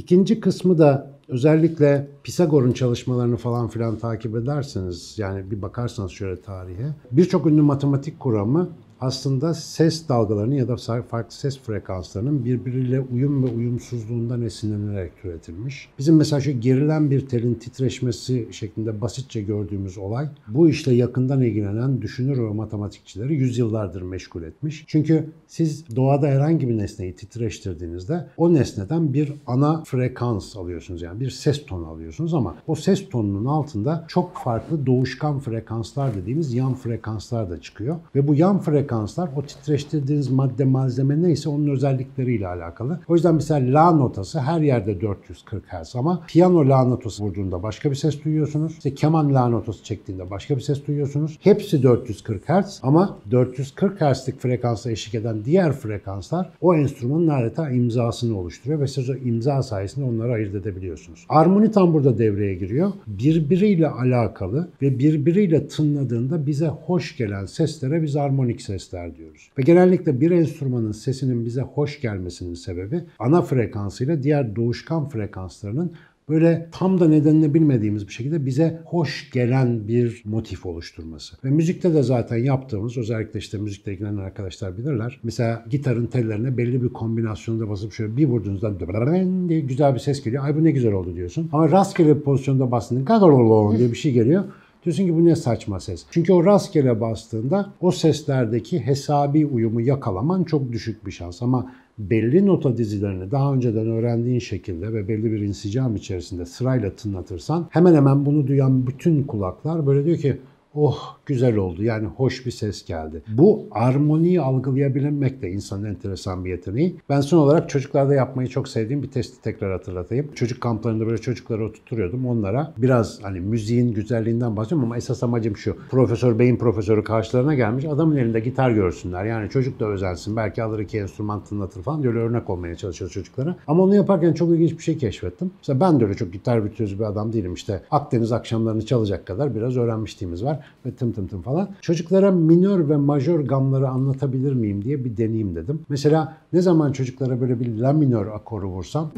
İkinci 0.00 0.40
kısmı 0.40 0.78
da 0.78 1.10
özellikle 1.28 2.08
Pisagor'un 2.22 2.72
çalışmalarını 2.72 3.36
falan 3.36 3.68
filan 3.68 3.98
takip 3.98 4.36
ederseniz 4.36 5.14
yani 5.18 5.50
bir 5.50 5.62
bakarsanız 5.62 6.10
şöyle 6.10 6.40
tarihe 6.40 6.86
birçok 7.10 7.46
ünlü 7.46 7.62
matematik 7.62 8.20
kuramı 8.20 8.68
aslında 9.00 9.54
ses 9.54 10.08
dalgalarının 10.08 10.54
ya 10.54 10.68
da 10.68 10.76
farklı 11.02 11.34
ses 11.34 11.58
frekanslarının 11.58 12.44
birbiriyle 12.44 13.00
uyum 13.00 13.44
ve 13.44 13.46
uyumsuzluğundan 13.46 14.42
esinlenerek 14.42 15.22
türetilmiş. 15.22 15.88
Bizim 15.98 16.16
mesela 16.16 16.40
şu 16.40 16.60
gerilen 16.60 17.10
bir 17.10 17.28
telin 17.28 17.54
titreşmesi 17.54 18.48
şeklinde 18.50 19.00
basitçe 19.00 19.42
gördüğümüz 19.42 19.98
olay 19.98 20.28
bu 20.48 20.68
işle 20.68 20.94
yakından 20.94 21.42
ilgilenen 21.42 22.02
düşünür 22.02 22.38
ve 22.38 22.52
matematikçileri 22.52 23.34
yüzyıllardır 23.34 24.02
meşgul 24.02 24.42
etmiş. 24.42 24.84
Çünkü 24.86 25.26
siz 25.46 25.96
doğada 25.96 26.26
herhangi 26.26 26.68
bir 26.68 26.78
nesneyi 26.78 27.14
titreştirdiğinizde 27.14 28.26
o 28.36 28.54
nesneden 28.54 29.14
bir 29.14 29.32
ana 29.46 29.84
frekans 29.84 30.56
alıyorsunuz. 30.56 31.02
Yani 31.02 31.20
bir 31.20 31.30
ses 31.30 31.66
tonu 31.66 31.86
alıyorsunuz 31.86 32.34
ama 32.34 32.56
o 32.66 32.74
ses 32.74 33.08
tonunun 33.08 33.44
altında 33.44 34.04
çok 34.08 34.36
farklı 34.36 34.86
doğuşkan 34.86 35.40
frekanslar 35.40 36.14
dediğimiz 36.14 36.54
yan 36.54 36.74
frekanslar 36.74 37.50
da 37.50 37.60
çıkıyor. 37.60 37.96
Ve 38.14 38.28
bu 38.28 38.34
yan 38.34 38.58
frekanslar 38.58 38.89
frekanslar 38.90 39.30
o 39.36 39.42
titreştirdiğiniz 39.42 40.30
madde 40.30 40.64
malzeme 40.64 41.22
neyse 41.22 41.48
onun 41.48 41.68
özellikleriyle 41.68 42.48
alakalı. 42.48 43.00
O 43.08 43.14
yüzden 43.14 43.34
mesela 43.34 43.80
la 43.80 43.90
notası 43.90 44.40
her 44.40 44.60
yerde 44.60 45.00
440 45.00 45.64
Hz 45.66 45.96
ama 45.96 46.22
piyano 46.28 46.68
la 46.68 46.84
notası 46.84 47.22
vurduğunda 47.22 47.62
başka 47.62 47.90
bir 47.90 47.96
ses 47.96 48.24
duyuyorsunuz. 48.24 48.72
İşte 48.72 48.94
keman 48.94 49.34
la 49.34 49.48
notası 49.48 49.84
çektiğinde 49.84 50.30
başka 50.30 50.56
bir 50.56 50.60
ses 50.60 50.86
duyuyorsunuz. 50.86 51.38
Hepsi 51.40 51.82
440 51.82 52.48
Hz 52.48 52.80
ama 52.82 53.18
440 53.30 54.00
Hz'lik 54.00 54.40
frekansa 54.40 54.90
eşlik 54.90 55.14
eden 55.14 55.44
diğer 55.44 55.72
frekanslar 55.72 56.50
o 56.60 56.74
enstrümanın 56.74 57.28
adeta 57.28 57.70
imzasını 57.70 58.38
oluşturuyor 58.38 58.80
ve 58.80 58.86
siz 58.86 59.10
o 59.10 59.14
imza 59.14 59.62
sayesinde 59.62 60.04
onları 60.04 60.32
ayırt 60.32 60.54
edebiliyorsunuz. 60.54 61.26
Armoni 61.28 61.70
tam 61.70 61.94
burada 61.94 62.18
devreye 62.18 62.54
giriyor. 62.54 62.92
Birbiriyle 63.06 63.88
alakalı 63.88 64.68
ve 64.82 64.98
birbiriyle 64.98 65.68
tınladığında 65.68 66.46
bize 66.46 66.66
hoş 66.66 67.16
gelen 67.16 67.46
seslere 67.46 68.02
biz 68.02 68.16
armonik 68.16 68.62
ses 68.62 68.79
sesler 68.80 69.16
diyoruz. 69.16 69.50
Ve 69.58 69.62
genellikle 69.62 70.20
bir 70.20 70.30
enstrümanın 70.30 70.92
sesinin 70.92 71.44
bize 71.44 71.60
hoş 71.60 72.00
gelmesinin 72.00 72.54
sebebi 72.54 73.00
ana 73.18 73.42
frekansıyla 73.42 74.22
diğer 74.22 74.56
doğuşkan 74.56 75.08
frekanslarının 75.08 75.92
böyle 76.28 76.68
tam 76.72 77.00
da 77.00 77.08
nedenini 77.08 77.54
bilmediğimiz 77.54 78.08
bir 78.08 78.12
şekilde 78.12 78.46
bize 78.46 78.80
hoş 78.84 79.30
gelen 79.30 79.88
bir 79.88 80.22
motif 80.24 80.66
oluşturması. 80.66 81.36
Ve 81.44 81.50
müzikte 81.50 81.94
de 81.94 82.02
zaten 82.02 82.36
yaptığımız 82.36 82.98
özellikle 82.98 83.38
işte 83.38 83.58
müzikle 83.58 83.92
ilgilenen 83.92 84.16
arkadaşlar 84.16 84.78
bilirler. 84.78 85.20
Mesela 85.22 85.64
gitarın 85.70 86.06
tellerine 86.06 86.56
belli 86.56 86.82
bir 86.82 86.88
kombinasyonda 86.88 87.68
basıp 87.68 87.92
şöyle 87.92 88.16
bir 88.16 88.26
vurduğunuzda 88.26 88.80
diye 89.48 89.60
güzel 89.60 89.94
bir 89.94 90.00
ses 90.00 90.24
geliyor. 90.24 90.44
Ay 90.44 90.56
bu 90.56 90.64
ne 90.64 90.70
güzel 90.70 90.92
oldu 90.92 91.16
diyorsun. 91.16 91.48
Ama 91.52 91.70
rastgele 91.70 92.16
bir 92.16 92.20
pozisyonda 92.20 92.70
bastığında 92.70 93.04
diye 93.78 93.90
bir 93.90 93.96
şey 93.96 94.12
geliyor. 94.12 94.44
Diyorsun 94.84 95.06
ki 95.06 95.14
bu 95.14 95.24
ne 95.24 95.36
saçma 95.36 95.80
ses. 95.80 96.06
Çünkü 96.10 96.32
o 96.32 96.44
rastgele 96.44 97.00
bastığında 97.00 97.72
o 97.80 97.90
seslerdeki 97.90 98.80
hesabi 98.80 99.46
uyumu 99.46 99.80
yakalaman 99.80 100.44
çok 100.44 100.72
düşük 100.72 101.06
bir 101.06 101.10
şans. 101.10 101.42
Ama 101.42 101.72
belli 101.98 102.46
nota 102.46 102.76
dizilerini 102.76 103.30
daha 103.30 103.54
önceden 103.54 103.86
öğrendiğin 103.86 104.38
şekilde 104.38 104.92
ve 104.92 105.08
belli 105.08 105.32
bir 105.32 105.40
insicam 105.40 105.96
içerisinde 105.96 106.46
sırayla 106.46 106.90
tınlatırsan 106.90 107.66
hemen 107.70 107.94
hemen 107.94 108.26
bunu 108.26 108.46
duyan 108.46 108.86
bütün 108.86 109.22
kulaklar 109.22 109.86
böyle 109.86 110.04
diyor 110.04 110.18
ki 110.18 110.38
oh 110.74 111.16
güzel 111.26 111.56
oldu 111.56 111.82
yani 111.82 112.06
hoş 112.06 112.46
bir 112.46 112.50
ses 112.50 112.84
geldi. 112.84 113.22
Bu 113.28 113.66
armoniyi 113.70 114.40
algılayabilmek 114.40 115.42
de 115.42 115.50
insanın 115.50 115.84
enteresan 115.84 116.44
bir 116.44 116.50
yeteneği. 116.50 116.96
Ben 117.08 117.20
son 117.20 117.38
olarak 117.38 117.68
çocuklarda 117.68 118.14
yapmayı 118.14 118.48
çok 118.48 118.68
sevdiğim 118.68 119.02
bir 119.02 119.10
testi 119.10 119.42
tekrar 119.42 119.72
hatırlatayım. 119.72 120.32
Çocuk 120.34 120.60
kamplarında 120.60 121.06
böyle 121.06 121.18
çocukları 121.18 121.64
oturtuyordum. 121.64 122.26
Onlara 122.26 122.74
biraz 122.76 123.22
hani 123.22 123.40
müziğin 123.40 123.94
güzelliğinden 123.94 124.56
bahsediyorum 124.56 124.84
ama 124.84 124.96
esas 124.96 125.22
amacım 125.22 125.56
şu. 125.56 125.76
Profesör 125.90 126.38
Bey'in 126.38 126.56
profesörü 126.56 127.04
karşılarına 127.04 127.54
gelmiş. 127.54 127.84
Adamın 127.84 128.16
elinde 128.16 128.40
gitar 128.40 128.70
görsünler. 128.70 129.24
Yani 129.24 129.50
çocuk 129.50 129.80
da 129.80 129.86
özensin. 129.86 130.36
Belki 130.36 130.62
alır 130.62 130.78
iki 130.78 130.98
enstrüman 130.98 131.44
tınlatır 131.44 131.82
falan. 131.82 132.06
Öyle 132.06 132.18
örnek 132.18 132.50
olmaya 132.50 132.74
çalışıyoruz 132.74 133.14
çocuklara. 133.14 133.56
Ama 133.66 133.82
onu 133.82 133.94
yaparken 133.94 134.32
çok 134.32 134.50
ilginç 134.50 134.78
bir 134.78 134.82
şey 134.82 134.98
keşfettim. 134.98 135.50
Mesela 135.58 135.80
ben 135.80 136.00
de 136.00 136.04
öyle 136.04 136.14
çok 136.14 136.32
gitar 136.32 136.64
virtüözü 136.64 136.98
bir 136.98 137.04
adam 137.04 137.32
değilim. 137.32 137.54
İşte 137.54 137.82
Akdeniz 137.90 138.32
akşamlarını 138.32 138.86
çalacak 138.86 139.26
kadar 139.26 139.54
biraz 139.54 139.76
öğrenmişliğimiz 139.76 140.44
var. 140.44 140.59
Ve 140.86 140.94
tım 140.94 141.12
tım 141.12 141.26
tım 141.26 141.42
falan. 141.42 141.68
Çocuklara 141.80 142.30
minör 142.30 142.88
ve 142.88 142.96
majör 142.96 143.40
gamları 143.40 143.88
anlatabilir 143.88 144.52
miyim 144.52 144.84
diye 144.84 145.04
bir 145.04 145.16
deneyim 145.16 145.54
dedim. 145.54 145.80
Mesela 145.88 146.36
ne 146.52 146.60
zaman 146.60 146.92
çocuklara 146.92 147.40
böyle 147.40 147.60
bir 147.60 147.78
la 147.78 147.92
minör 147.92 148.26
akoru 148.26 148.68
vursam 148.68 149.10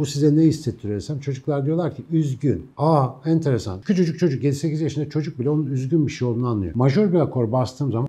bu 0.00 0.06
size 0.06 0.36
ne 0.36 0.42
hissettiriyor 0.42 0.96
desem 0.96 1.20
çocuklar 1.20 1.66
diyorlar 1.66 1.94
ki 1.94 2.02
üzgün. 2.12 2.66
Aa 2.76 3.08
enteresan. 3.24 3.80
Küçücük 3.80 4.18
çocuk 4.18 4.44
7-8 4.44 4.82
yaşında 4.82 5.08
çocuk 5.08 5.38
bile 5.38 5.50
onun 5.50 5.66
üzgün 5.66 6.06
bir 6.06 6.12
şey 6.12 6.28
olduğunu 6.28 6.48
anlıyor. 6.48 6.74
Majör 6.74 7.12
bir 7.12 7.20
akor 7.20 7.52
bastığım 7.52 7.92
zaman 7.92 8.08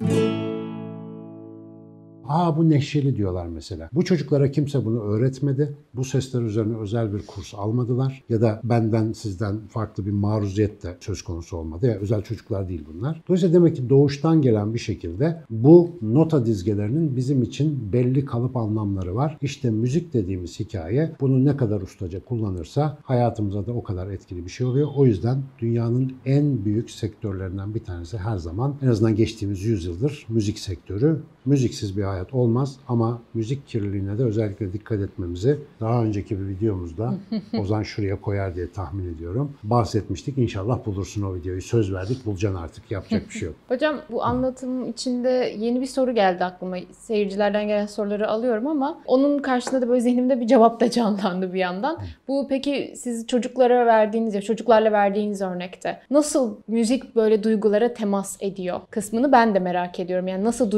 Aa 2.31 2.57
bu 2.57 2.69
neşeli 2.69 3.15
diyorlar 3.15 3.47
mesela. 3.47 3.89
Bu 3.93 4.05
çocuklara 4.05 4.51
kimse 4.51 4.85
bunu 4.85 5.01
öğretmedi. 5.01 5.75
Bu 5.95 6.03
sesler 6.03 6.41
üzerine 6.41 6.77
özel 6.77 7.13
bir 7.13 7.25
kurs 7.25 7.53
almadılar. 7.53 8.23
Ya 8.29 8.41
da 8.41 8.61
benden 8.63 9.11
sizden 9.11 9.59
farklı 9.67 10.05
bir 10.05 10.11
maruziyet 10.11 10.83
de 10.83 10.97
söz 10.99 11.21
konusu 11.21 11.57
olmadı. 11.57 11.85
Yani 11.87 11.97
özel 11.97 12.21
çocuklar 12.21 12.69
değil 12.69 12.85
bunlar. 12.93 13.23
Dolayısıyla 13.27 13.55
demek 13.55 13.75
ki 13.75 13.89
doğuştan 13.89 14.41
gelen 14.41 14.73
bir 14.73 14.79
şekilde 14.79 15.43
bu 15.49 15.89
nota 16.01 16.45
dizgelerinin 16.45 17.15
bizim 17.15 17.43
için 17.43 17.93
belli 17.93 18.25
kalıp 18.25 18.57
anlamları 18.57 19.15
var. 19.15 19.37
İşte 19.41 19.71
müzik 19.71 20.13
dediğimiz 20.13 20.59
hikaye 20.59 21.15
bunu 21.21 21.45
ne 21.45 21.57
kadar 21.57 21.81
ustaca 21.81 22.25
kullanırsa 22.25 22.97
hayatımıza 23.03 23.65
da 23.65 23.73
o 23.73 23.83
kadar 23.83 24.09
etkili 24.09 24.45
bir 24.45 24.51
şey 24.51 24.67
oluyor. 24.67 24.87
O 24.95 25.05
yüzden 25.05 25.43
dünyanın 25.59 26.13
en 26.25 26.65
büyük 26.65 26.91
sektörlerinden 26.91 27.75
bir 27.75 27.83
tanesi 27.83 28.17
her 28.17 28.37
zaman 28.37 28.75
en 28.81 28.87
azından 28.87 29.15
geçtiğimiz 29.15 29.63
yüzyıldır 29.63 30.25
müzik 30.29 30.59
sektörü. 30.59 31.19
Müziksiz 31.45 31.97
bir 31.97 32.03
hayat 32.03 32.33
olmaz 32.33 32.77
ama 32.87 33.21
müzik 33.33 33.67
kirliliğine 33.67 34.17
de 34.17 34.23
özellikle 34.23 34.73
dikkat 34.73 34.99
etmemizi 34.99 35.59
daha 35.79 36.03
önceki 36.03 36.39
bir 36.39 36.47
videomuzda 36.47 37.13
Ozan 37.59 37.83
şuraya 37.83 38.21
koyar 38.21 38.55
diye 38.55 38.71
tahmin 38.71 39.15
ediyorum. 39.15 39.51
Bahsetmiştik. 39.63 40.37
İnşallah 40.37 40.85
bulursun 40.85 41.21
o 41.21 41.35
videoyu. 41.35 41.61
Söz 41.61 41.93
verdik. 41.93 42.25
Bulacaksın 42.25 42.57
artık. 42.57 42.91
Yapacak 42.91 43.29
bir 43.29 43.33
şey 43.33 43.47
yok. 43.47 43.55
Hocam 43.67 43.95
bu 44.11 44.23
anlatım 44.23 44.89
içinde 44.89 45.55
yeni 45.57 45.81
bir 45.81 45.85
soru 45.85 46.15
geldi 46.15 46.43
aklıma. 46.45 46.77
Seyircilerden 46.91 47.67
gelen 47.67 47.85
soruları 47.85 48.29
alıyorum 48.29 48.67
ama 48.67 49.01
onun 49.05 49.39
karşısında 49.39 49.81
da 49.81 49.89
böyle 49.89 50.01
zihnimde 50.01 50.39
bir 50.39 50.47
cevap 50.47 50.79
da 50.79 50.91
canlandı 50.91 51.53
bir 51.53 51.59
yandan. 51.59 51.99
Bu 52.27 52.47
peki 52.49 52.93
siz 52.97 53.27
çocuklara 53.27 53.85
verdiğiniz 53.85 54.35
ya 54.35 54.41
çocuklarla 54.41 54.91
verdiğiniz 54.91 55.41
örnekte 55.41 55.99
nasıl 56.11 56.55
müzik 56.67 57.15
böyle 57.15 57.43
duygulara 57.43 57.93
temas 57.93 58.37
ediyor 58.39 58.79
kısmını 58.89 59.31
ben 59.31 59.55
de 59.55 59.59
merak 59.59 59.99
ediyorum. 59.99 60.27
Yani 60.27 60.43
nasıl 60.43 60.71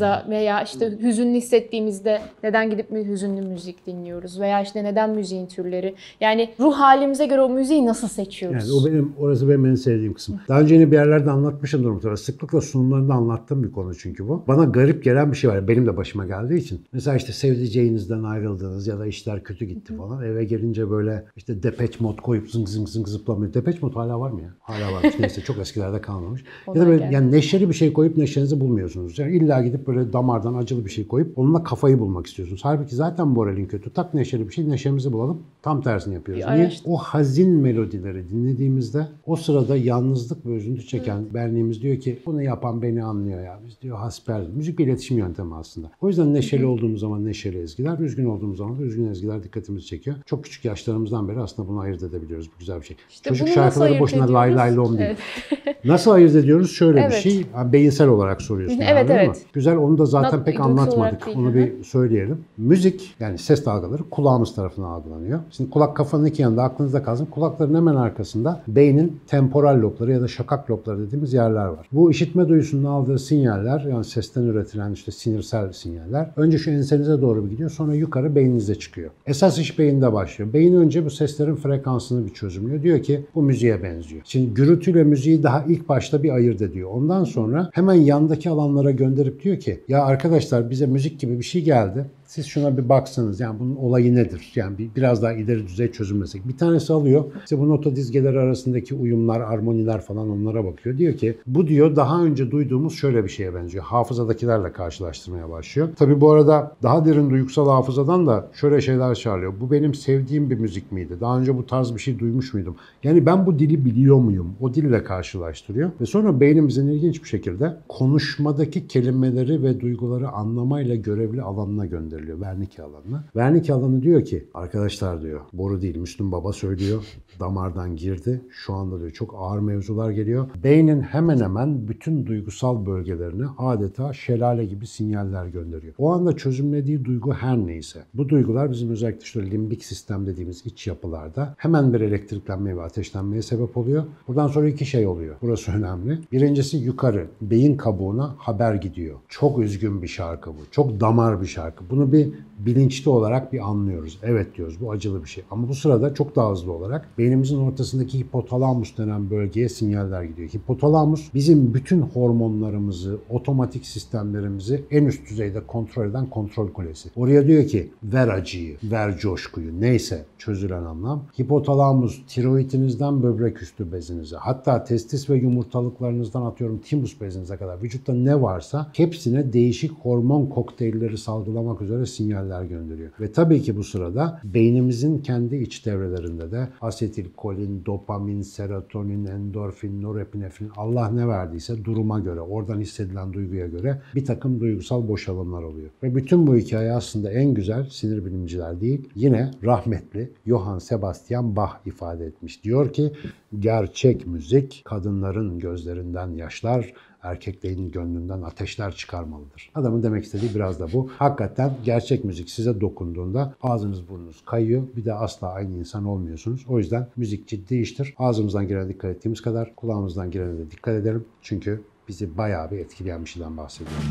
duygularımıza 0.00 0.26
veya 0.30 0.62
işte 0.62 0.98
hüzünlü 1.02 1.36
hissettiğimizde 1.36 2.20
neden 2.42 2.70
gidip 2.70 2.90
mi 2.90 3.08
hüzünlü 3.08 3.42
müzik 3.42 3.86
dinliyoruz 3.86 4.40
veya 4.40 4.62
işte 4.62 4.84
neden 4.84 5.10
müziğin 5.10 5.46
türleri. 5.46 5.94
Yani 6.20 6.50
ruh 6.60 6.74
halimize 6.74 7.26
göre 7.26 7.40
o 7.40 7.48
müziği 7.48 7.86
nasıl 7.86 8.08
seçiyoruz? 8.08 8.68
Yani 8.68 8.80
o 8.80 8.86
benim 8.86 9.12
orası 9.18 9.48
benim 9.48 9.66
en 9.66 9.74
sevdiğim 9.74 10.14
kısım. 10.14 10.40
Daha 10.48 10.60
önce 10.60 10.74
yine 10.74 10.90
bir 10.90 10.96
yerlerde 10.96 11.30
anlatmışımdır 11.30 11.90
muhtemelen. 11.90 12.16
Sıklıkla 12.16 12.60
sunumlarında 12.60 13.14
anlattığım 13.14 13.62
bir 13.62 13.72
konu 13.72 13.94
çünkü 13.94 14.28
bu. 14.28 14.44
Bana 14.48 14.64
garip 14.64 15.04
gelen 15.04 15.32
bir 15.32 15.36
şey 15.36 15.50
var. 15.50 15.68
Benim 15.68 15.86
de 15.86 15.96
başıma 15.96 16.26
geldiği 16.26 16.58
için. 16.58 16.80
Mesela 16.92 17.16
işte 17.16 17.32
sevdiceğinizden 17.32 18.22
ayrıldınız 18.22 18.86
ya 18.86 18.98
da 18.98 19.06
işler 19.06 19.42
kötü 19.42 19.64
gitti 19.64 19.96
falan. 19.96 20.24
Eve 20.24 20.44
gelince 20.44 20.90
böyle 20.90 21.24
işte 21.36 21.62
depeç 21.62 22.00
mod 22.00 22.18
koyup 22.18 22.50
zıng 22.50 22.68
zıng 22.68 22.88
zıng 22.88 23.08
zıplamıyor. 23.08 23.54
Depeç 23.54 23.82
mod 23.82 23.96
hala 23.96 24.20
var 24.20 24.30
mı 24.30 24.42
ya? 24.42 24.54
Hala 24.60 24.92
varmış. 24.92 25.14
Neyse 25.20 25.40
çok 25.40 25.58
eskilerde 25.58 26.00
kalmamış. 26.00 26.44
ya 26.74 26.80
da 26.80 26.86
böyle 26.86 27.08
yani 27.12 27.32
neşeli 27.32 27.68
bir 27.68 27.74
şey 27.74 27.92
koyup 27.92 28.16
neşenizi 28.16 28.60
bulmuyorsunuz. 28.60 29.18
Yani 29.18 29.36
illa 29.36 29.62
gidip 29.62 29.85
böyle 29.86 30.12
damardan 30.12 30.54
acılı 30.54 30.84
bir 30.84 30.90
şey 30.90 31.06
koyup 31.06 31.38
onunla 31.38 31.62
kafayı 31.62 31.98
bulmak 31.98 32.26
istiyorsunuz. 32.26 32.60
Halbuki 32.64 32.94
zaten 32.96 33.28
moralin 33.28 33.66
kötü. 33.66 33.90
Tak 33.90 34.14
neşeli 34.14 34.48
bir 34.48 34.52
şey 34.52 34.68
neşemizi 34.68 35.12
bulalım. 35.12 35.42
Tam 35.62 35.82
tersini 35.82 36.14
yapıyoruz. 36.14 36.44
Bir 36.46 36.52
Niye? 36.54 36.66
araştır- 36.66 36.82
O 36.90 36.96
hazin 36.96 37.50
melodileri 37.50 38.30
dinlediğimizde 38.30 39.06
o 39.26 39.36
sırada 39.36 39.76
yalnızlık 39.76 40.46
ve 40.46 40.54
üzüntü 40.56 40.86
çeken 40.86 41.24
benliğimiz 41.34 41.82
diyor 41.82 41.96
ki 42.00 42.18
bunu 42.26 42.42
yapan 42.42 42.82
beni 42.82 43.04
anlıyor 43.04 43.40
ya. 43.44 43.60
Biz 43.66 43.80
diyor 43.82 43.96
hasbel. 43.96 44.46
Müzik 44.56 44.78
bir 44.78 44.86
iletişim 44.86 45.18
yöntemi 45.18 45.54
aslında. 45.54 45.90
O 46.00 46.08
yüzden 46.08 46.34
neşeli 46.34 46.66
olduğumuz 46.66 47.00
zaman 47.00 47.24
neşeli 47.24 47.58
ezgiler, 47.58 47.98
üzgün 47.98 48.24
olduğumuz 48.24 48.58
zaman 48.58 48.78
da 48.78 48.82
üzgün 48.82 49.06
ezgiler 49.08 49.42
dikkatimizi 49.42 49.86
çekiyor. 49.86 50.16
Çok 50.26 50.44
küçük 50.44 50.64
yaşlarımızdan 50.64 51.28
beri 51.28 51.40
aslında 51.40 51.68
bunu 51.68 51.80
ayırt 51.80 52.02
edebiliyoruz. 52.02 52.46
Bu 52.54 52.58
güzel 52.58 52.80
bir 52.80 52.86
şey. 52.86 52.96
İşte 53.10 53.30
Çocuk 53.30 53.48
şarkıları 53.48 54.00
boşuna 54.00 54.32
lay 54.32 54.50
ediyoruz? 54.50 54.56
lay 54.70 54.76
lom 54.76 54.98
değil. 54.98 55.10
Evet. 55.10 55.76
Nasıl 55.84 56.10
ayırt 56.10 56.34
ediyoruz? 56.34 56.70
Şöyle 56.70 56.96
bir 56.96 57.02
Evet. 57.02 57.12
şey. 57.14 57.46
Ha, 57.52 57.72
Beyinsel 57.72 58.08
olarak 58.08 58.42
soruyorsun. 58.42 58.78
Evet, 58.80 59.08
mi? 59.08 59.14
evet. 59.18 59.46
Güzel. 59.52 59.75
Onu 59.76 59.98
da 59.98 60.06
zaten 60.06 60.44
pek 60.44 60.60
anlatmadık. 60.60 61.28
Onu 61.36 61.54
bir 61.54 61.84
söyleyelim. 61.84 62.38
Müzik 62.56 63.14
yani 63.20 63.38
ses 63.38 63.66
dalgaları 63.66 64.02
kulağımız 64.10 64.54
tarafından 64.54 64.88
algılanıyor. 64.88 65.40
Şimdi 65.50 65.70
kulak 65.70 65.96
kafanın 65.96 66.24
iki 66.24 66.42
yanında 66.42 66.62
aklınızda 66.62 67.02
kalsın. 67.02 67.26
Kulakların 67.26 67.74
hemen 67.74 67.96
arkasında 67.96 68.62
beynin 68.68 69.20
temporal 69.26 69.82
lobları 69.82 70.12
ya 70.12 70.20
da 70.20 70.28
şakak 70.28 70.70
lobları 70.70 71.06
dediğimiz 71.06 71.32
yerler 71.32 71.66
var. 71.66 71.88
Bu 71.92 72.10
işitme 72.10 72.48
duyusunun 72.48 72.84
aldığı 72.84 73.18
sinyaller 73.18 73.80
yani 73.80 74.04
sesten 74.04 74.42
üretilen 74.42 74.92
işte 74.92 75.12
sinirsel 75.12 75.72
sinyaller 75.72 76.30
önce 76.36 76.58
şu 76.58 76.70
ensenize 76.70 77.20
doğru 77.22 77.44
bir 77.44 77.50
gidiyor 77.50 77.70
sonra 77.70 77.94
yukarı 77.94 78.34
beyninize 78.34 78.74
çıkıyor. 78.74 79.10
Esas 79.26 79.58
iş 79.58 79.78
beyinde 79.78 80.12
başlıyor. 80.12 80.52
Beyin 80.52 80.74
önce 80.74 81.04
bu 81.04 81.10
seslerin 81.10 81.56
frekansını 81.56 82.26
bir 82.26 82.34
çözümlüyor. 82.34 82.82
Diyor 82.82 83.02
ki 83.02 83.26
bu 83.34 83.42
müziğe 83.42 83.82
benziyor. 83.82 84.22
Şimdi 84.24 84.54
gürültüyle 84.54 85.04
müziği 85.04 85.42
daha 85.42 85.64
ilk 85.68 85.88
başta 85.88 86.22
bir 86.22 86.30
ayırt 86.30 86.62
ediyor. 86.62 86.90
Ondan 86.92 87.24
sonra 87.24 87.70
hemen 87.72 87.94
yandaki 87.94 88.50
alanlara 88.50 88.90
gönderip 88.90 89.44
diyor 89.44 89.60
ki 89.60 89.65
ya 89.88 90.04
arkadaşlar 90.04 90.70
bize 90.70 90.86
müzik 90.86 91.20
gibi 91.20 91.38
bir 91.38 91.44
şey 91.44 91.62
geldi. 91.64 92.04
Siz 92.26 92.46
şuna 92.46 92.76
bir 92.78 92.88
baksanız 92.88 93.40
yani 93.40 93.58
bunun 93.60 93.76
olayı 93.76 94.14
nedir? 94.14 94.52
Yani 94.54 94.78
bir, 94.78 94.88
biraz 94.96 95.22
daha 95.22 95.32
ileri 95.32 95.66
düzey 95.66 95.92
çözümlesek. 95.92 96.48
Bir 96.48 96.56
tanesi 96.56 96.92
alıyor. 96.92 97.24
İşte 97.44 97.58
bu 97.58 97.68
nota 97.68 97.96
dizgeleri 97.96 98.38
arasındaki 98.38 98.94
uyumlar, 98.94 99.40
armoniler 99.40 100.00
falan 100.00 100.30
onlara 100.30 100.64
bakıyor. 100.64 100.98
Diyor 100.98 101.16
ki 101.16 101.38
bu 101.46 101.66
diyor 101.66 101.96
daha 101.96 102.24
önce 102.24 102.50
duyduğumuz 102.50 102.94
şöyle 102.94 103.24
bir 103.24 103.28
şeye 103.28 103.54
benziyor. 103.54 103.84
Hafızadakilerle 103.84 104.72
karşılaştırmaya 104.72 105.50
başlıyor. 105.50 105.88
Tabii 105.96 106.20
bu 106.20 106.30
arada 106.30 106.76
daha 106.82 107.04
derin 107.04 107.30
duygusal 107.30 107.68
hafızadan 107.68 108.26
da 108.26 108.48
şöyle 108.52 108.80
şeyler 108.80 109.14
çağırıyor. 109.14 109.52
Bu 109.60 109.70
benim 109.70 109.94
sevdiğim 109.94 110.50
bir 110.50 110.58
müzik 110.58 110.92
miydi? 110.92 111.16
Daha 111.20 111.38
önce 111.38 111.56
bu 111.56 111.66
tarz 111.66 111.94
bir 111.94 112.00
şey 112.00 112.18
duymuş 112.18 112.54
muydum? 112.54 112.76
Yani 113.02 113.26
ben 113.26 113.46
bu 113.46 113.58
dili 113.58 113.84
biliyor 113.84 114.16
muyum? 114.16 114.54
O 114.60 114.74
dille 114.74 115.04
karşılaştırıyor. 115.04 115.90
Ve 116.00 116.06
sonra 116.06 116.40
beynimizin 116.40 116.88
ilginç 116.88 117.22
bir 117.22 117.28
şekilde 117.28 117.76
konuşmadaki 117.88 118.86
kelimeleri 118.88 119.62
ve 119.62 119.80
duyguları 119.80 120.28
anlamayla 120.28 120.94
görevli 120.94 121.42
alanına 121.42 121.86
gönderiliyor. 122.16 122.38
Wernicke 122.38 122.82
alanına. 122.82 123.24
Wernicke 123.32 123.72
alanı 123.72 124.02
diyor 124.02 124.24
ki 124.24 124.44
arkadaşlar 124.54 125.22
diyor 125.22 125.40
boru 125.52 125.82
değil 125.82 125.96
Müslüm 125.96 126.32
Baba 126.32 126.52
söylüyor. 126.52 127.04
Damardan 127.40 127.96
girdi. 127.96 128.42
Şu 128.50 128.74
anda 128.74 129.00
diyor 129.00 129.10
çok 129.10 129.34
ağır 129.38 129.58
mevzular 129.58 130.10
geliyor. 130.10 130.46
Beynin 130.64 131.00
hemen 131.00 131.40
hemen 131.40 131.88
bütün 131.88 132.26
duygusal 132.26 132.86
bölgelerine 132.86 133.46
adeta 133.58 134.12
şelale 134.12 134.64
gibi 134.64 134.86
sinyaller 134.86 135.46
gönderiyor. 135.46 135.94
O 135.98 136.12
anda 136.12 136.36
çözümlediği 136.36 137.04
duygu 137.04 137.32
her 137.32 137.56
neyse. 137.56 138.04
Bu 138.14 138.28
duygular 138.28 138.70
bizim 138.70 138.90
özellikle 138.90 139.20
işte 139.20 139.50
limbik 139.50 139.84
sistem 139.84 140.26
dediğimiz 140.26 140.66
iç 140.66 140.86
yapılarda 140.86 141.54
hemen 141.58 141.92
bir 141.92 142.00
elektriklenmeye 142.00 142.76
ve 142.76 142.82
ateşlenmeye 142.82 143.42
sebep 143.42 143.76
oluyor. 143.76 144.04
Buradan 144.28 144.48
sonra 144.48 144.68
iki 144.68 144.86
şey 144.86 145.06
oluyor. 145.06 145.36
Burası 145.42 145.72
önemli. 145.72 146.18
Birincisi 146.32 146.76
yukarı 146.76 147.26
beyin 147.40 147.76
kabuğuna 147.76 148.34
haber 148.38 148.74
gidiyor. 148.74 149.16
Çok 149.28 149.58
üzgün 149.58 150.02
bir 150.02 150.08
şarkı 150.08 150.50
bu. 150.50 150.60
Çok 150.70 151.00
damar 151.00 151.40
bir 151.40 151.46
şarkı. 151.46 151.84
Bunu 151.90 152.05
bir 152.12 152.28
bilinçli 152.58 153.10
olarak 153.10 153.52
bir 153.52 153.68
anlıyoruz. 153.68 154.18
Evet 154.22 154.56
diyoruz 154.56 154.80
bu 154.80 154.92
acılı 154.92 155.24
bir 155.24 155.28
şey. 155.28 155.44
Ama 155.50 155.68
bu 155.68 155.74
sırada 155.74 156.14
çok 156.14 156.36
daha 156.36 156.50
hızlı 156.50 156.72
olarak 156.72 157.08
beynimizin 157.18 157.58
ortasındaki 157.58 158.18
hipotalamus 158.18 158.98
denen 158.98 159.30
bölgeye 159.30 159.68
sinyaller 159.68 160.22
gidiyor. 160.22 160.48
Hipotalamus 160.48 161.34
bizim 161.34 161.74
bütün 161.74 162.00
hormonlarımızı, 162.00 163.18
otomatik 163.30 163.86
sistemlerimizi 163.86 164.84
en 164.90 165.04
üst 165.04 165.30
düzeyde 165.30 165.66
kontrol 165.66 166.06
eden 166.10 166.30
kontrol 166.30 166.68
kulesi. 166.68 167.08
Oraya 167.16 167.46
diyor 167.46 167.66
ki 167.66 167.90
ver 168.02 168.28
acıyı, 168.28 168.76
ver 168.82 169.18
coşkuyu 169.18 169.80
neyse 169.80 170.24
çözülen 170.38 170.84
anlam. 170.84 171.22
Hipotalamus 171.40 172.22
tiroidinizden 172.28 173.22
böbrek 173.22 173.62
üstü 173.62 173.92
bezinize 173.92 174.36
hatta 174.36 174.84
testis 174.84 175.30
ve 175.30 175.36
yumurtalıklarınızdan 175.36 176.42
atıyorum 176.42 176.78
timus 176.78 177.20
bezinize 177.20 177.56
kadar 177.56 177.82
vücutta 177.82 178.14
ne 178.14 178.42
varsa 178.42 178.90
hepsine 178.92 179.52
değişik 179.52 179.92
hormon 179.92 180.46
kokteylleri 180.46 181.18
salgılamak 181.18 181.82
üzere 181.82 181.95
göre 181.96 182.06
sinyaller 182.06 182.64
gönderiyor. 182.64 183.10
Ve 183.20 183.32
tabii 183.32 183.62
ki 183.62 183.76
bu 183.76 183.84
sırada 183.84 184.40
beynimizin 184.44 185.18
kendi 185.18 185.56
iç 185.56 185.86
devrelerinde 185.86 186.50
de 186.50 186.68
asetilkolin, 186.80 187.84
dopamin, 187.86 188.42
serotonin, 188.42 189.24
endorfin, 189.24 190.02
norepinefrin 190.02 190.70
Allah 190.76 191.10
ne 191.10 191.28
verdiyse 191.28 191.84
duruma 191.84 192.20
göre, 192.20 192.40
oradan 192.40 192.80
hissedilen 192.80 193.32
duyguya 193.32 193.66
göre 193.66 194.00
bir 194.14 194.24
takım 194.24 194.60
duygusal 194.60 195.08
boşalımlar 195.08 195.62
oluyor. 195.62 195.90
Ve 196.02 196.14
bütün 196.14 196.46
bu 196.46 196.56
hikaye 196.56 196.92
aslında 196.92 197.32
en 197.32 197.54
güzel 197.54 197.86
sinir 197.90 198.24
bilimciler 198.24 198.80
değil, 198.80 199.08
yine 199.14 199.50
rahmetli 199.64 200.30
Johann 200.46 200.78
Sebastian 200.78 201.56
Bach 201.56 201.72
ifade 201.86 202.26
etmiş. 202.26 202.64
Diyor 202.64 202.92
ki 202.92 203.12
gerçek 203.58 204.26
müzik 204.26 204.82
kadınların 204.84 205.58
gözlerinden 205.58 206.28
yaşlar, 206.28 206.92
erkeklerin 207.30 207.90
gönlünden 207.90 208.42
ateşler 208.42 208.94
çıkarmalıdır. 208.94 209.70
Adamın 209.74 210.02
demek 210.02 210.24
istediği 210.24 210.54
biraz 210.54 210.80
da 210.80 210.92
bu. 210.92 211.10
Hakikaten 211.18 211.74
gerçek 211.84 212.24
müzik 212.24 212.50
size 212.50 212.80
dokunduğunda 212.80 213.54
ağzınız 213.62 214.08
burnunuz 214.08 214.44
kayıyor. 214.44 214.82
Bir 214.96 215.04
de 215.04 215.14
asla 215.14 215.52
aynı 215.52 215.78
insan 215.78 216.04
olmuyorsunuz. 216.04 216.64
O 216.68 216.78
yüzden 216.78 217.06
müzik 217.16 217.48
ciddi 217.48 217.76
iştir. 217.76 218.14
Ağzımızdan 218.18 218.68
girene 218.68 218.88
dikkat 218.88 219.16
ettiğimiz 219.16 219.42
kadar 219.42 219.76
kulağımızdan 219.76 220.30
girene 220.30 220.58
de 220.58 220.70
dikkat 220.70 220.94
edelim. 220.94 221.24
Çünkü 221.42 221.82
bizi 222.08 222.38
bayağı 222.38 222.70
bir 222.70 222.78
etkileyen 222.78 223.24
bir 223.24 223.28
şeyden 223.28 223.56
bahsediyoruz. 223.56 224.06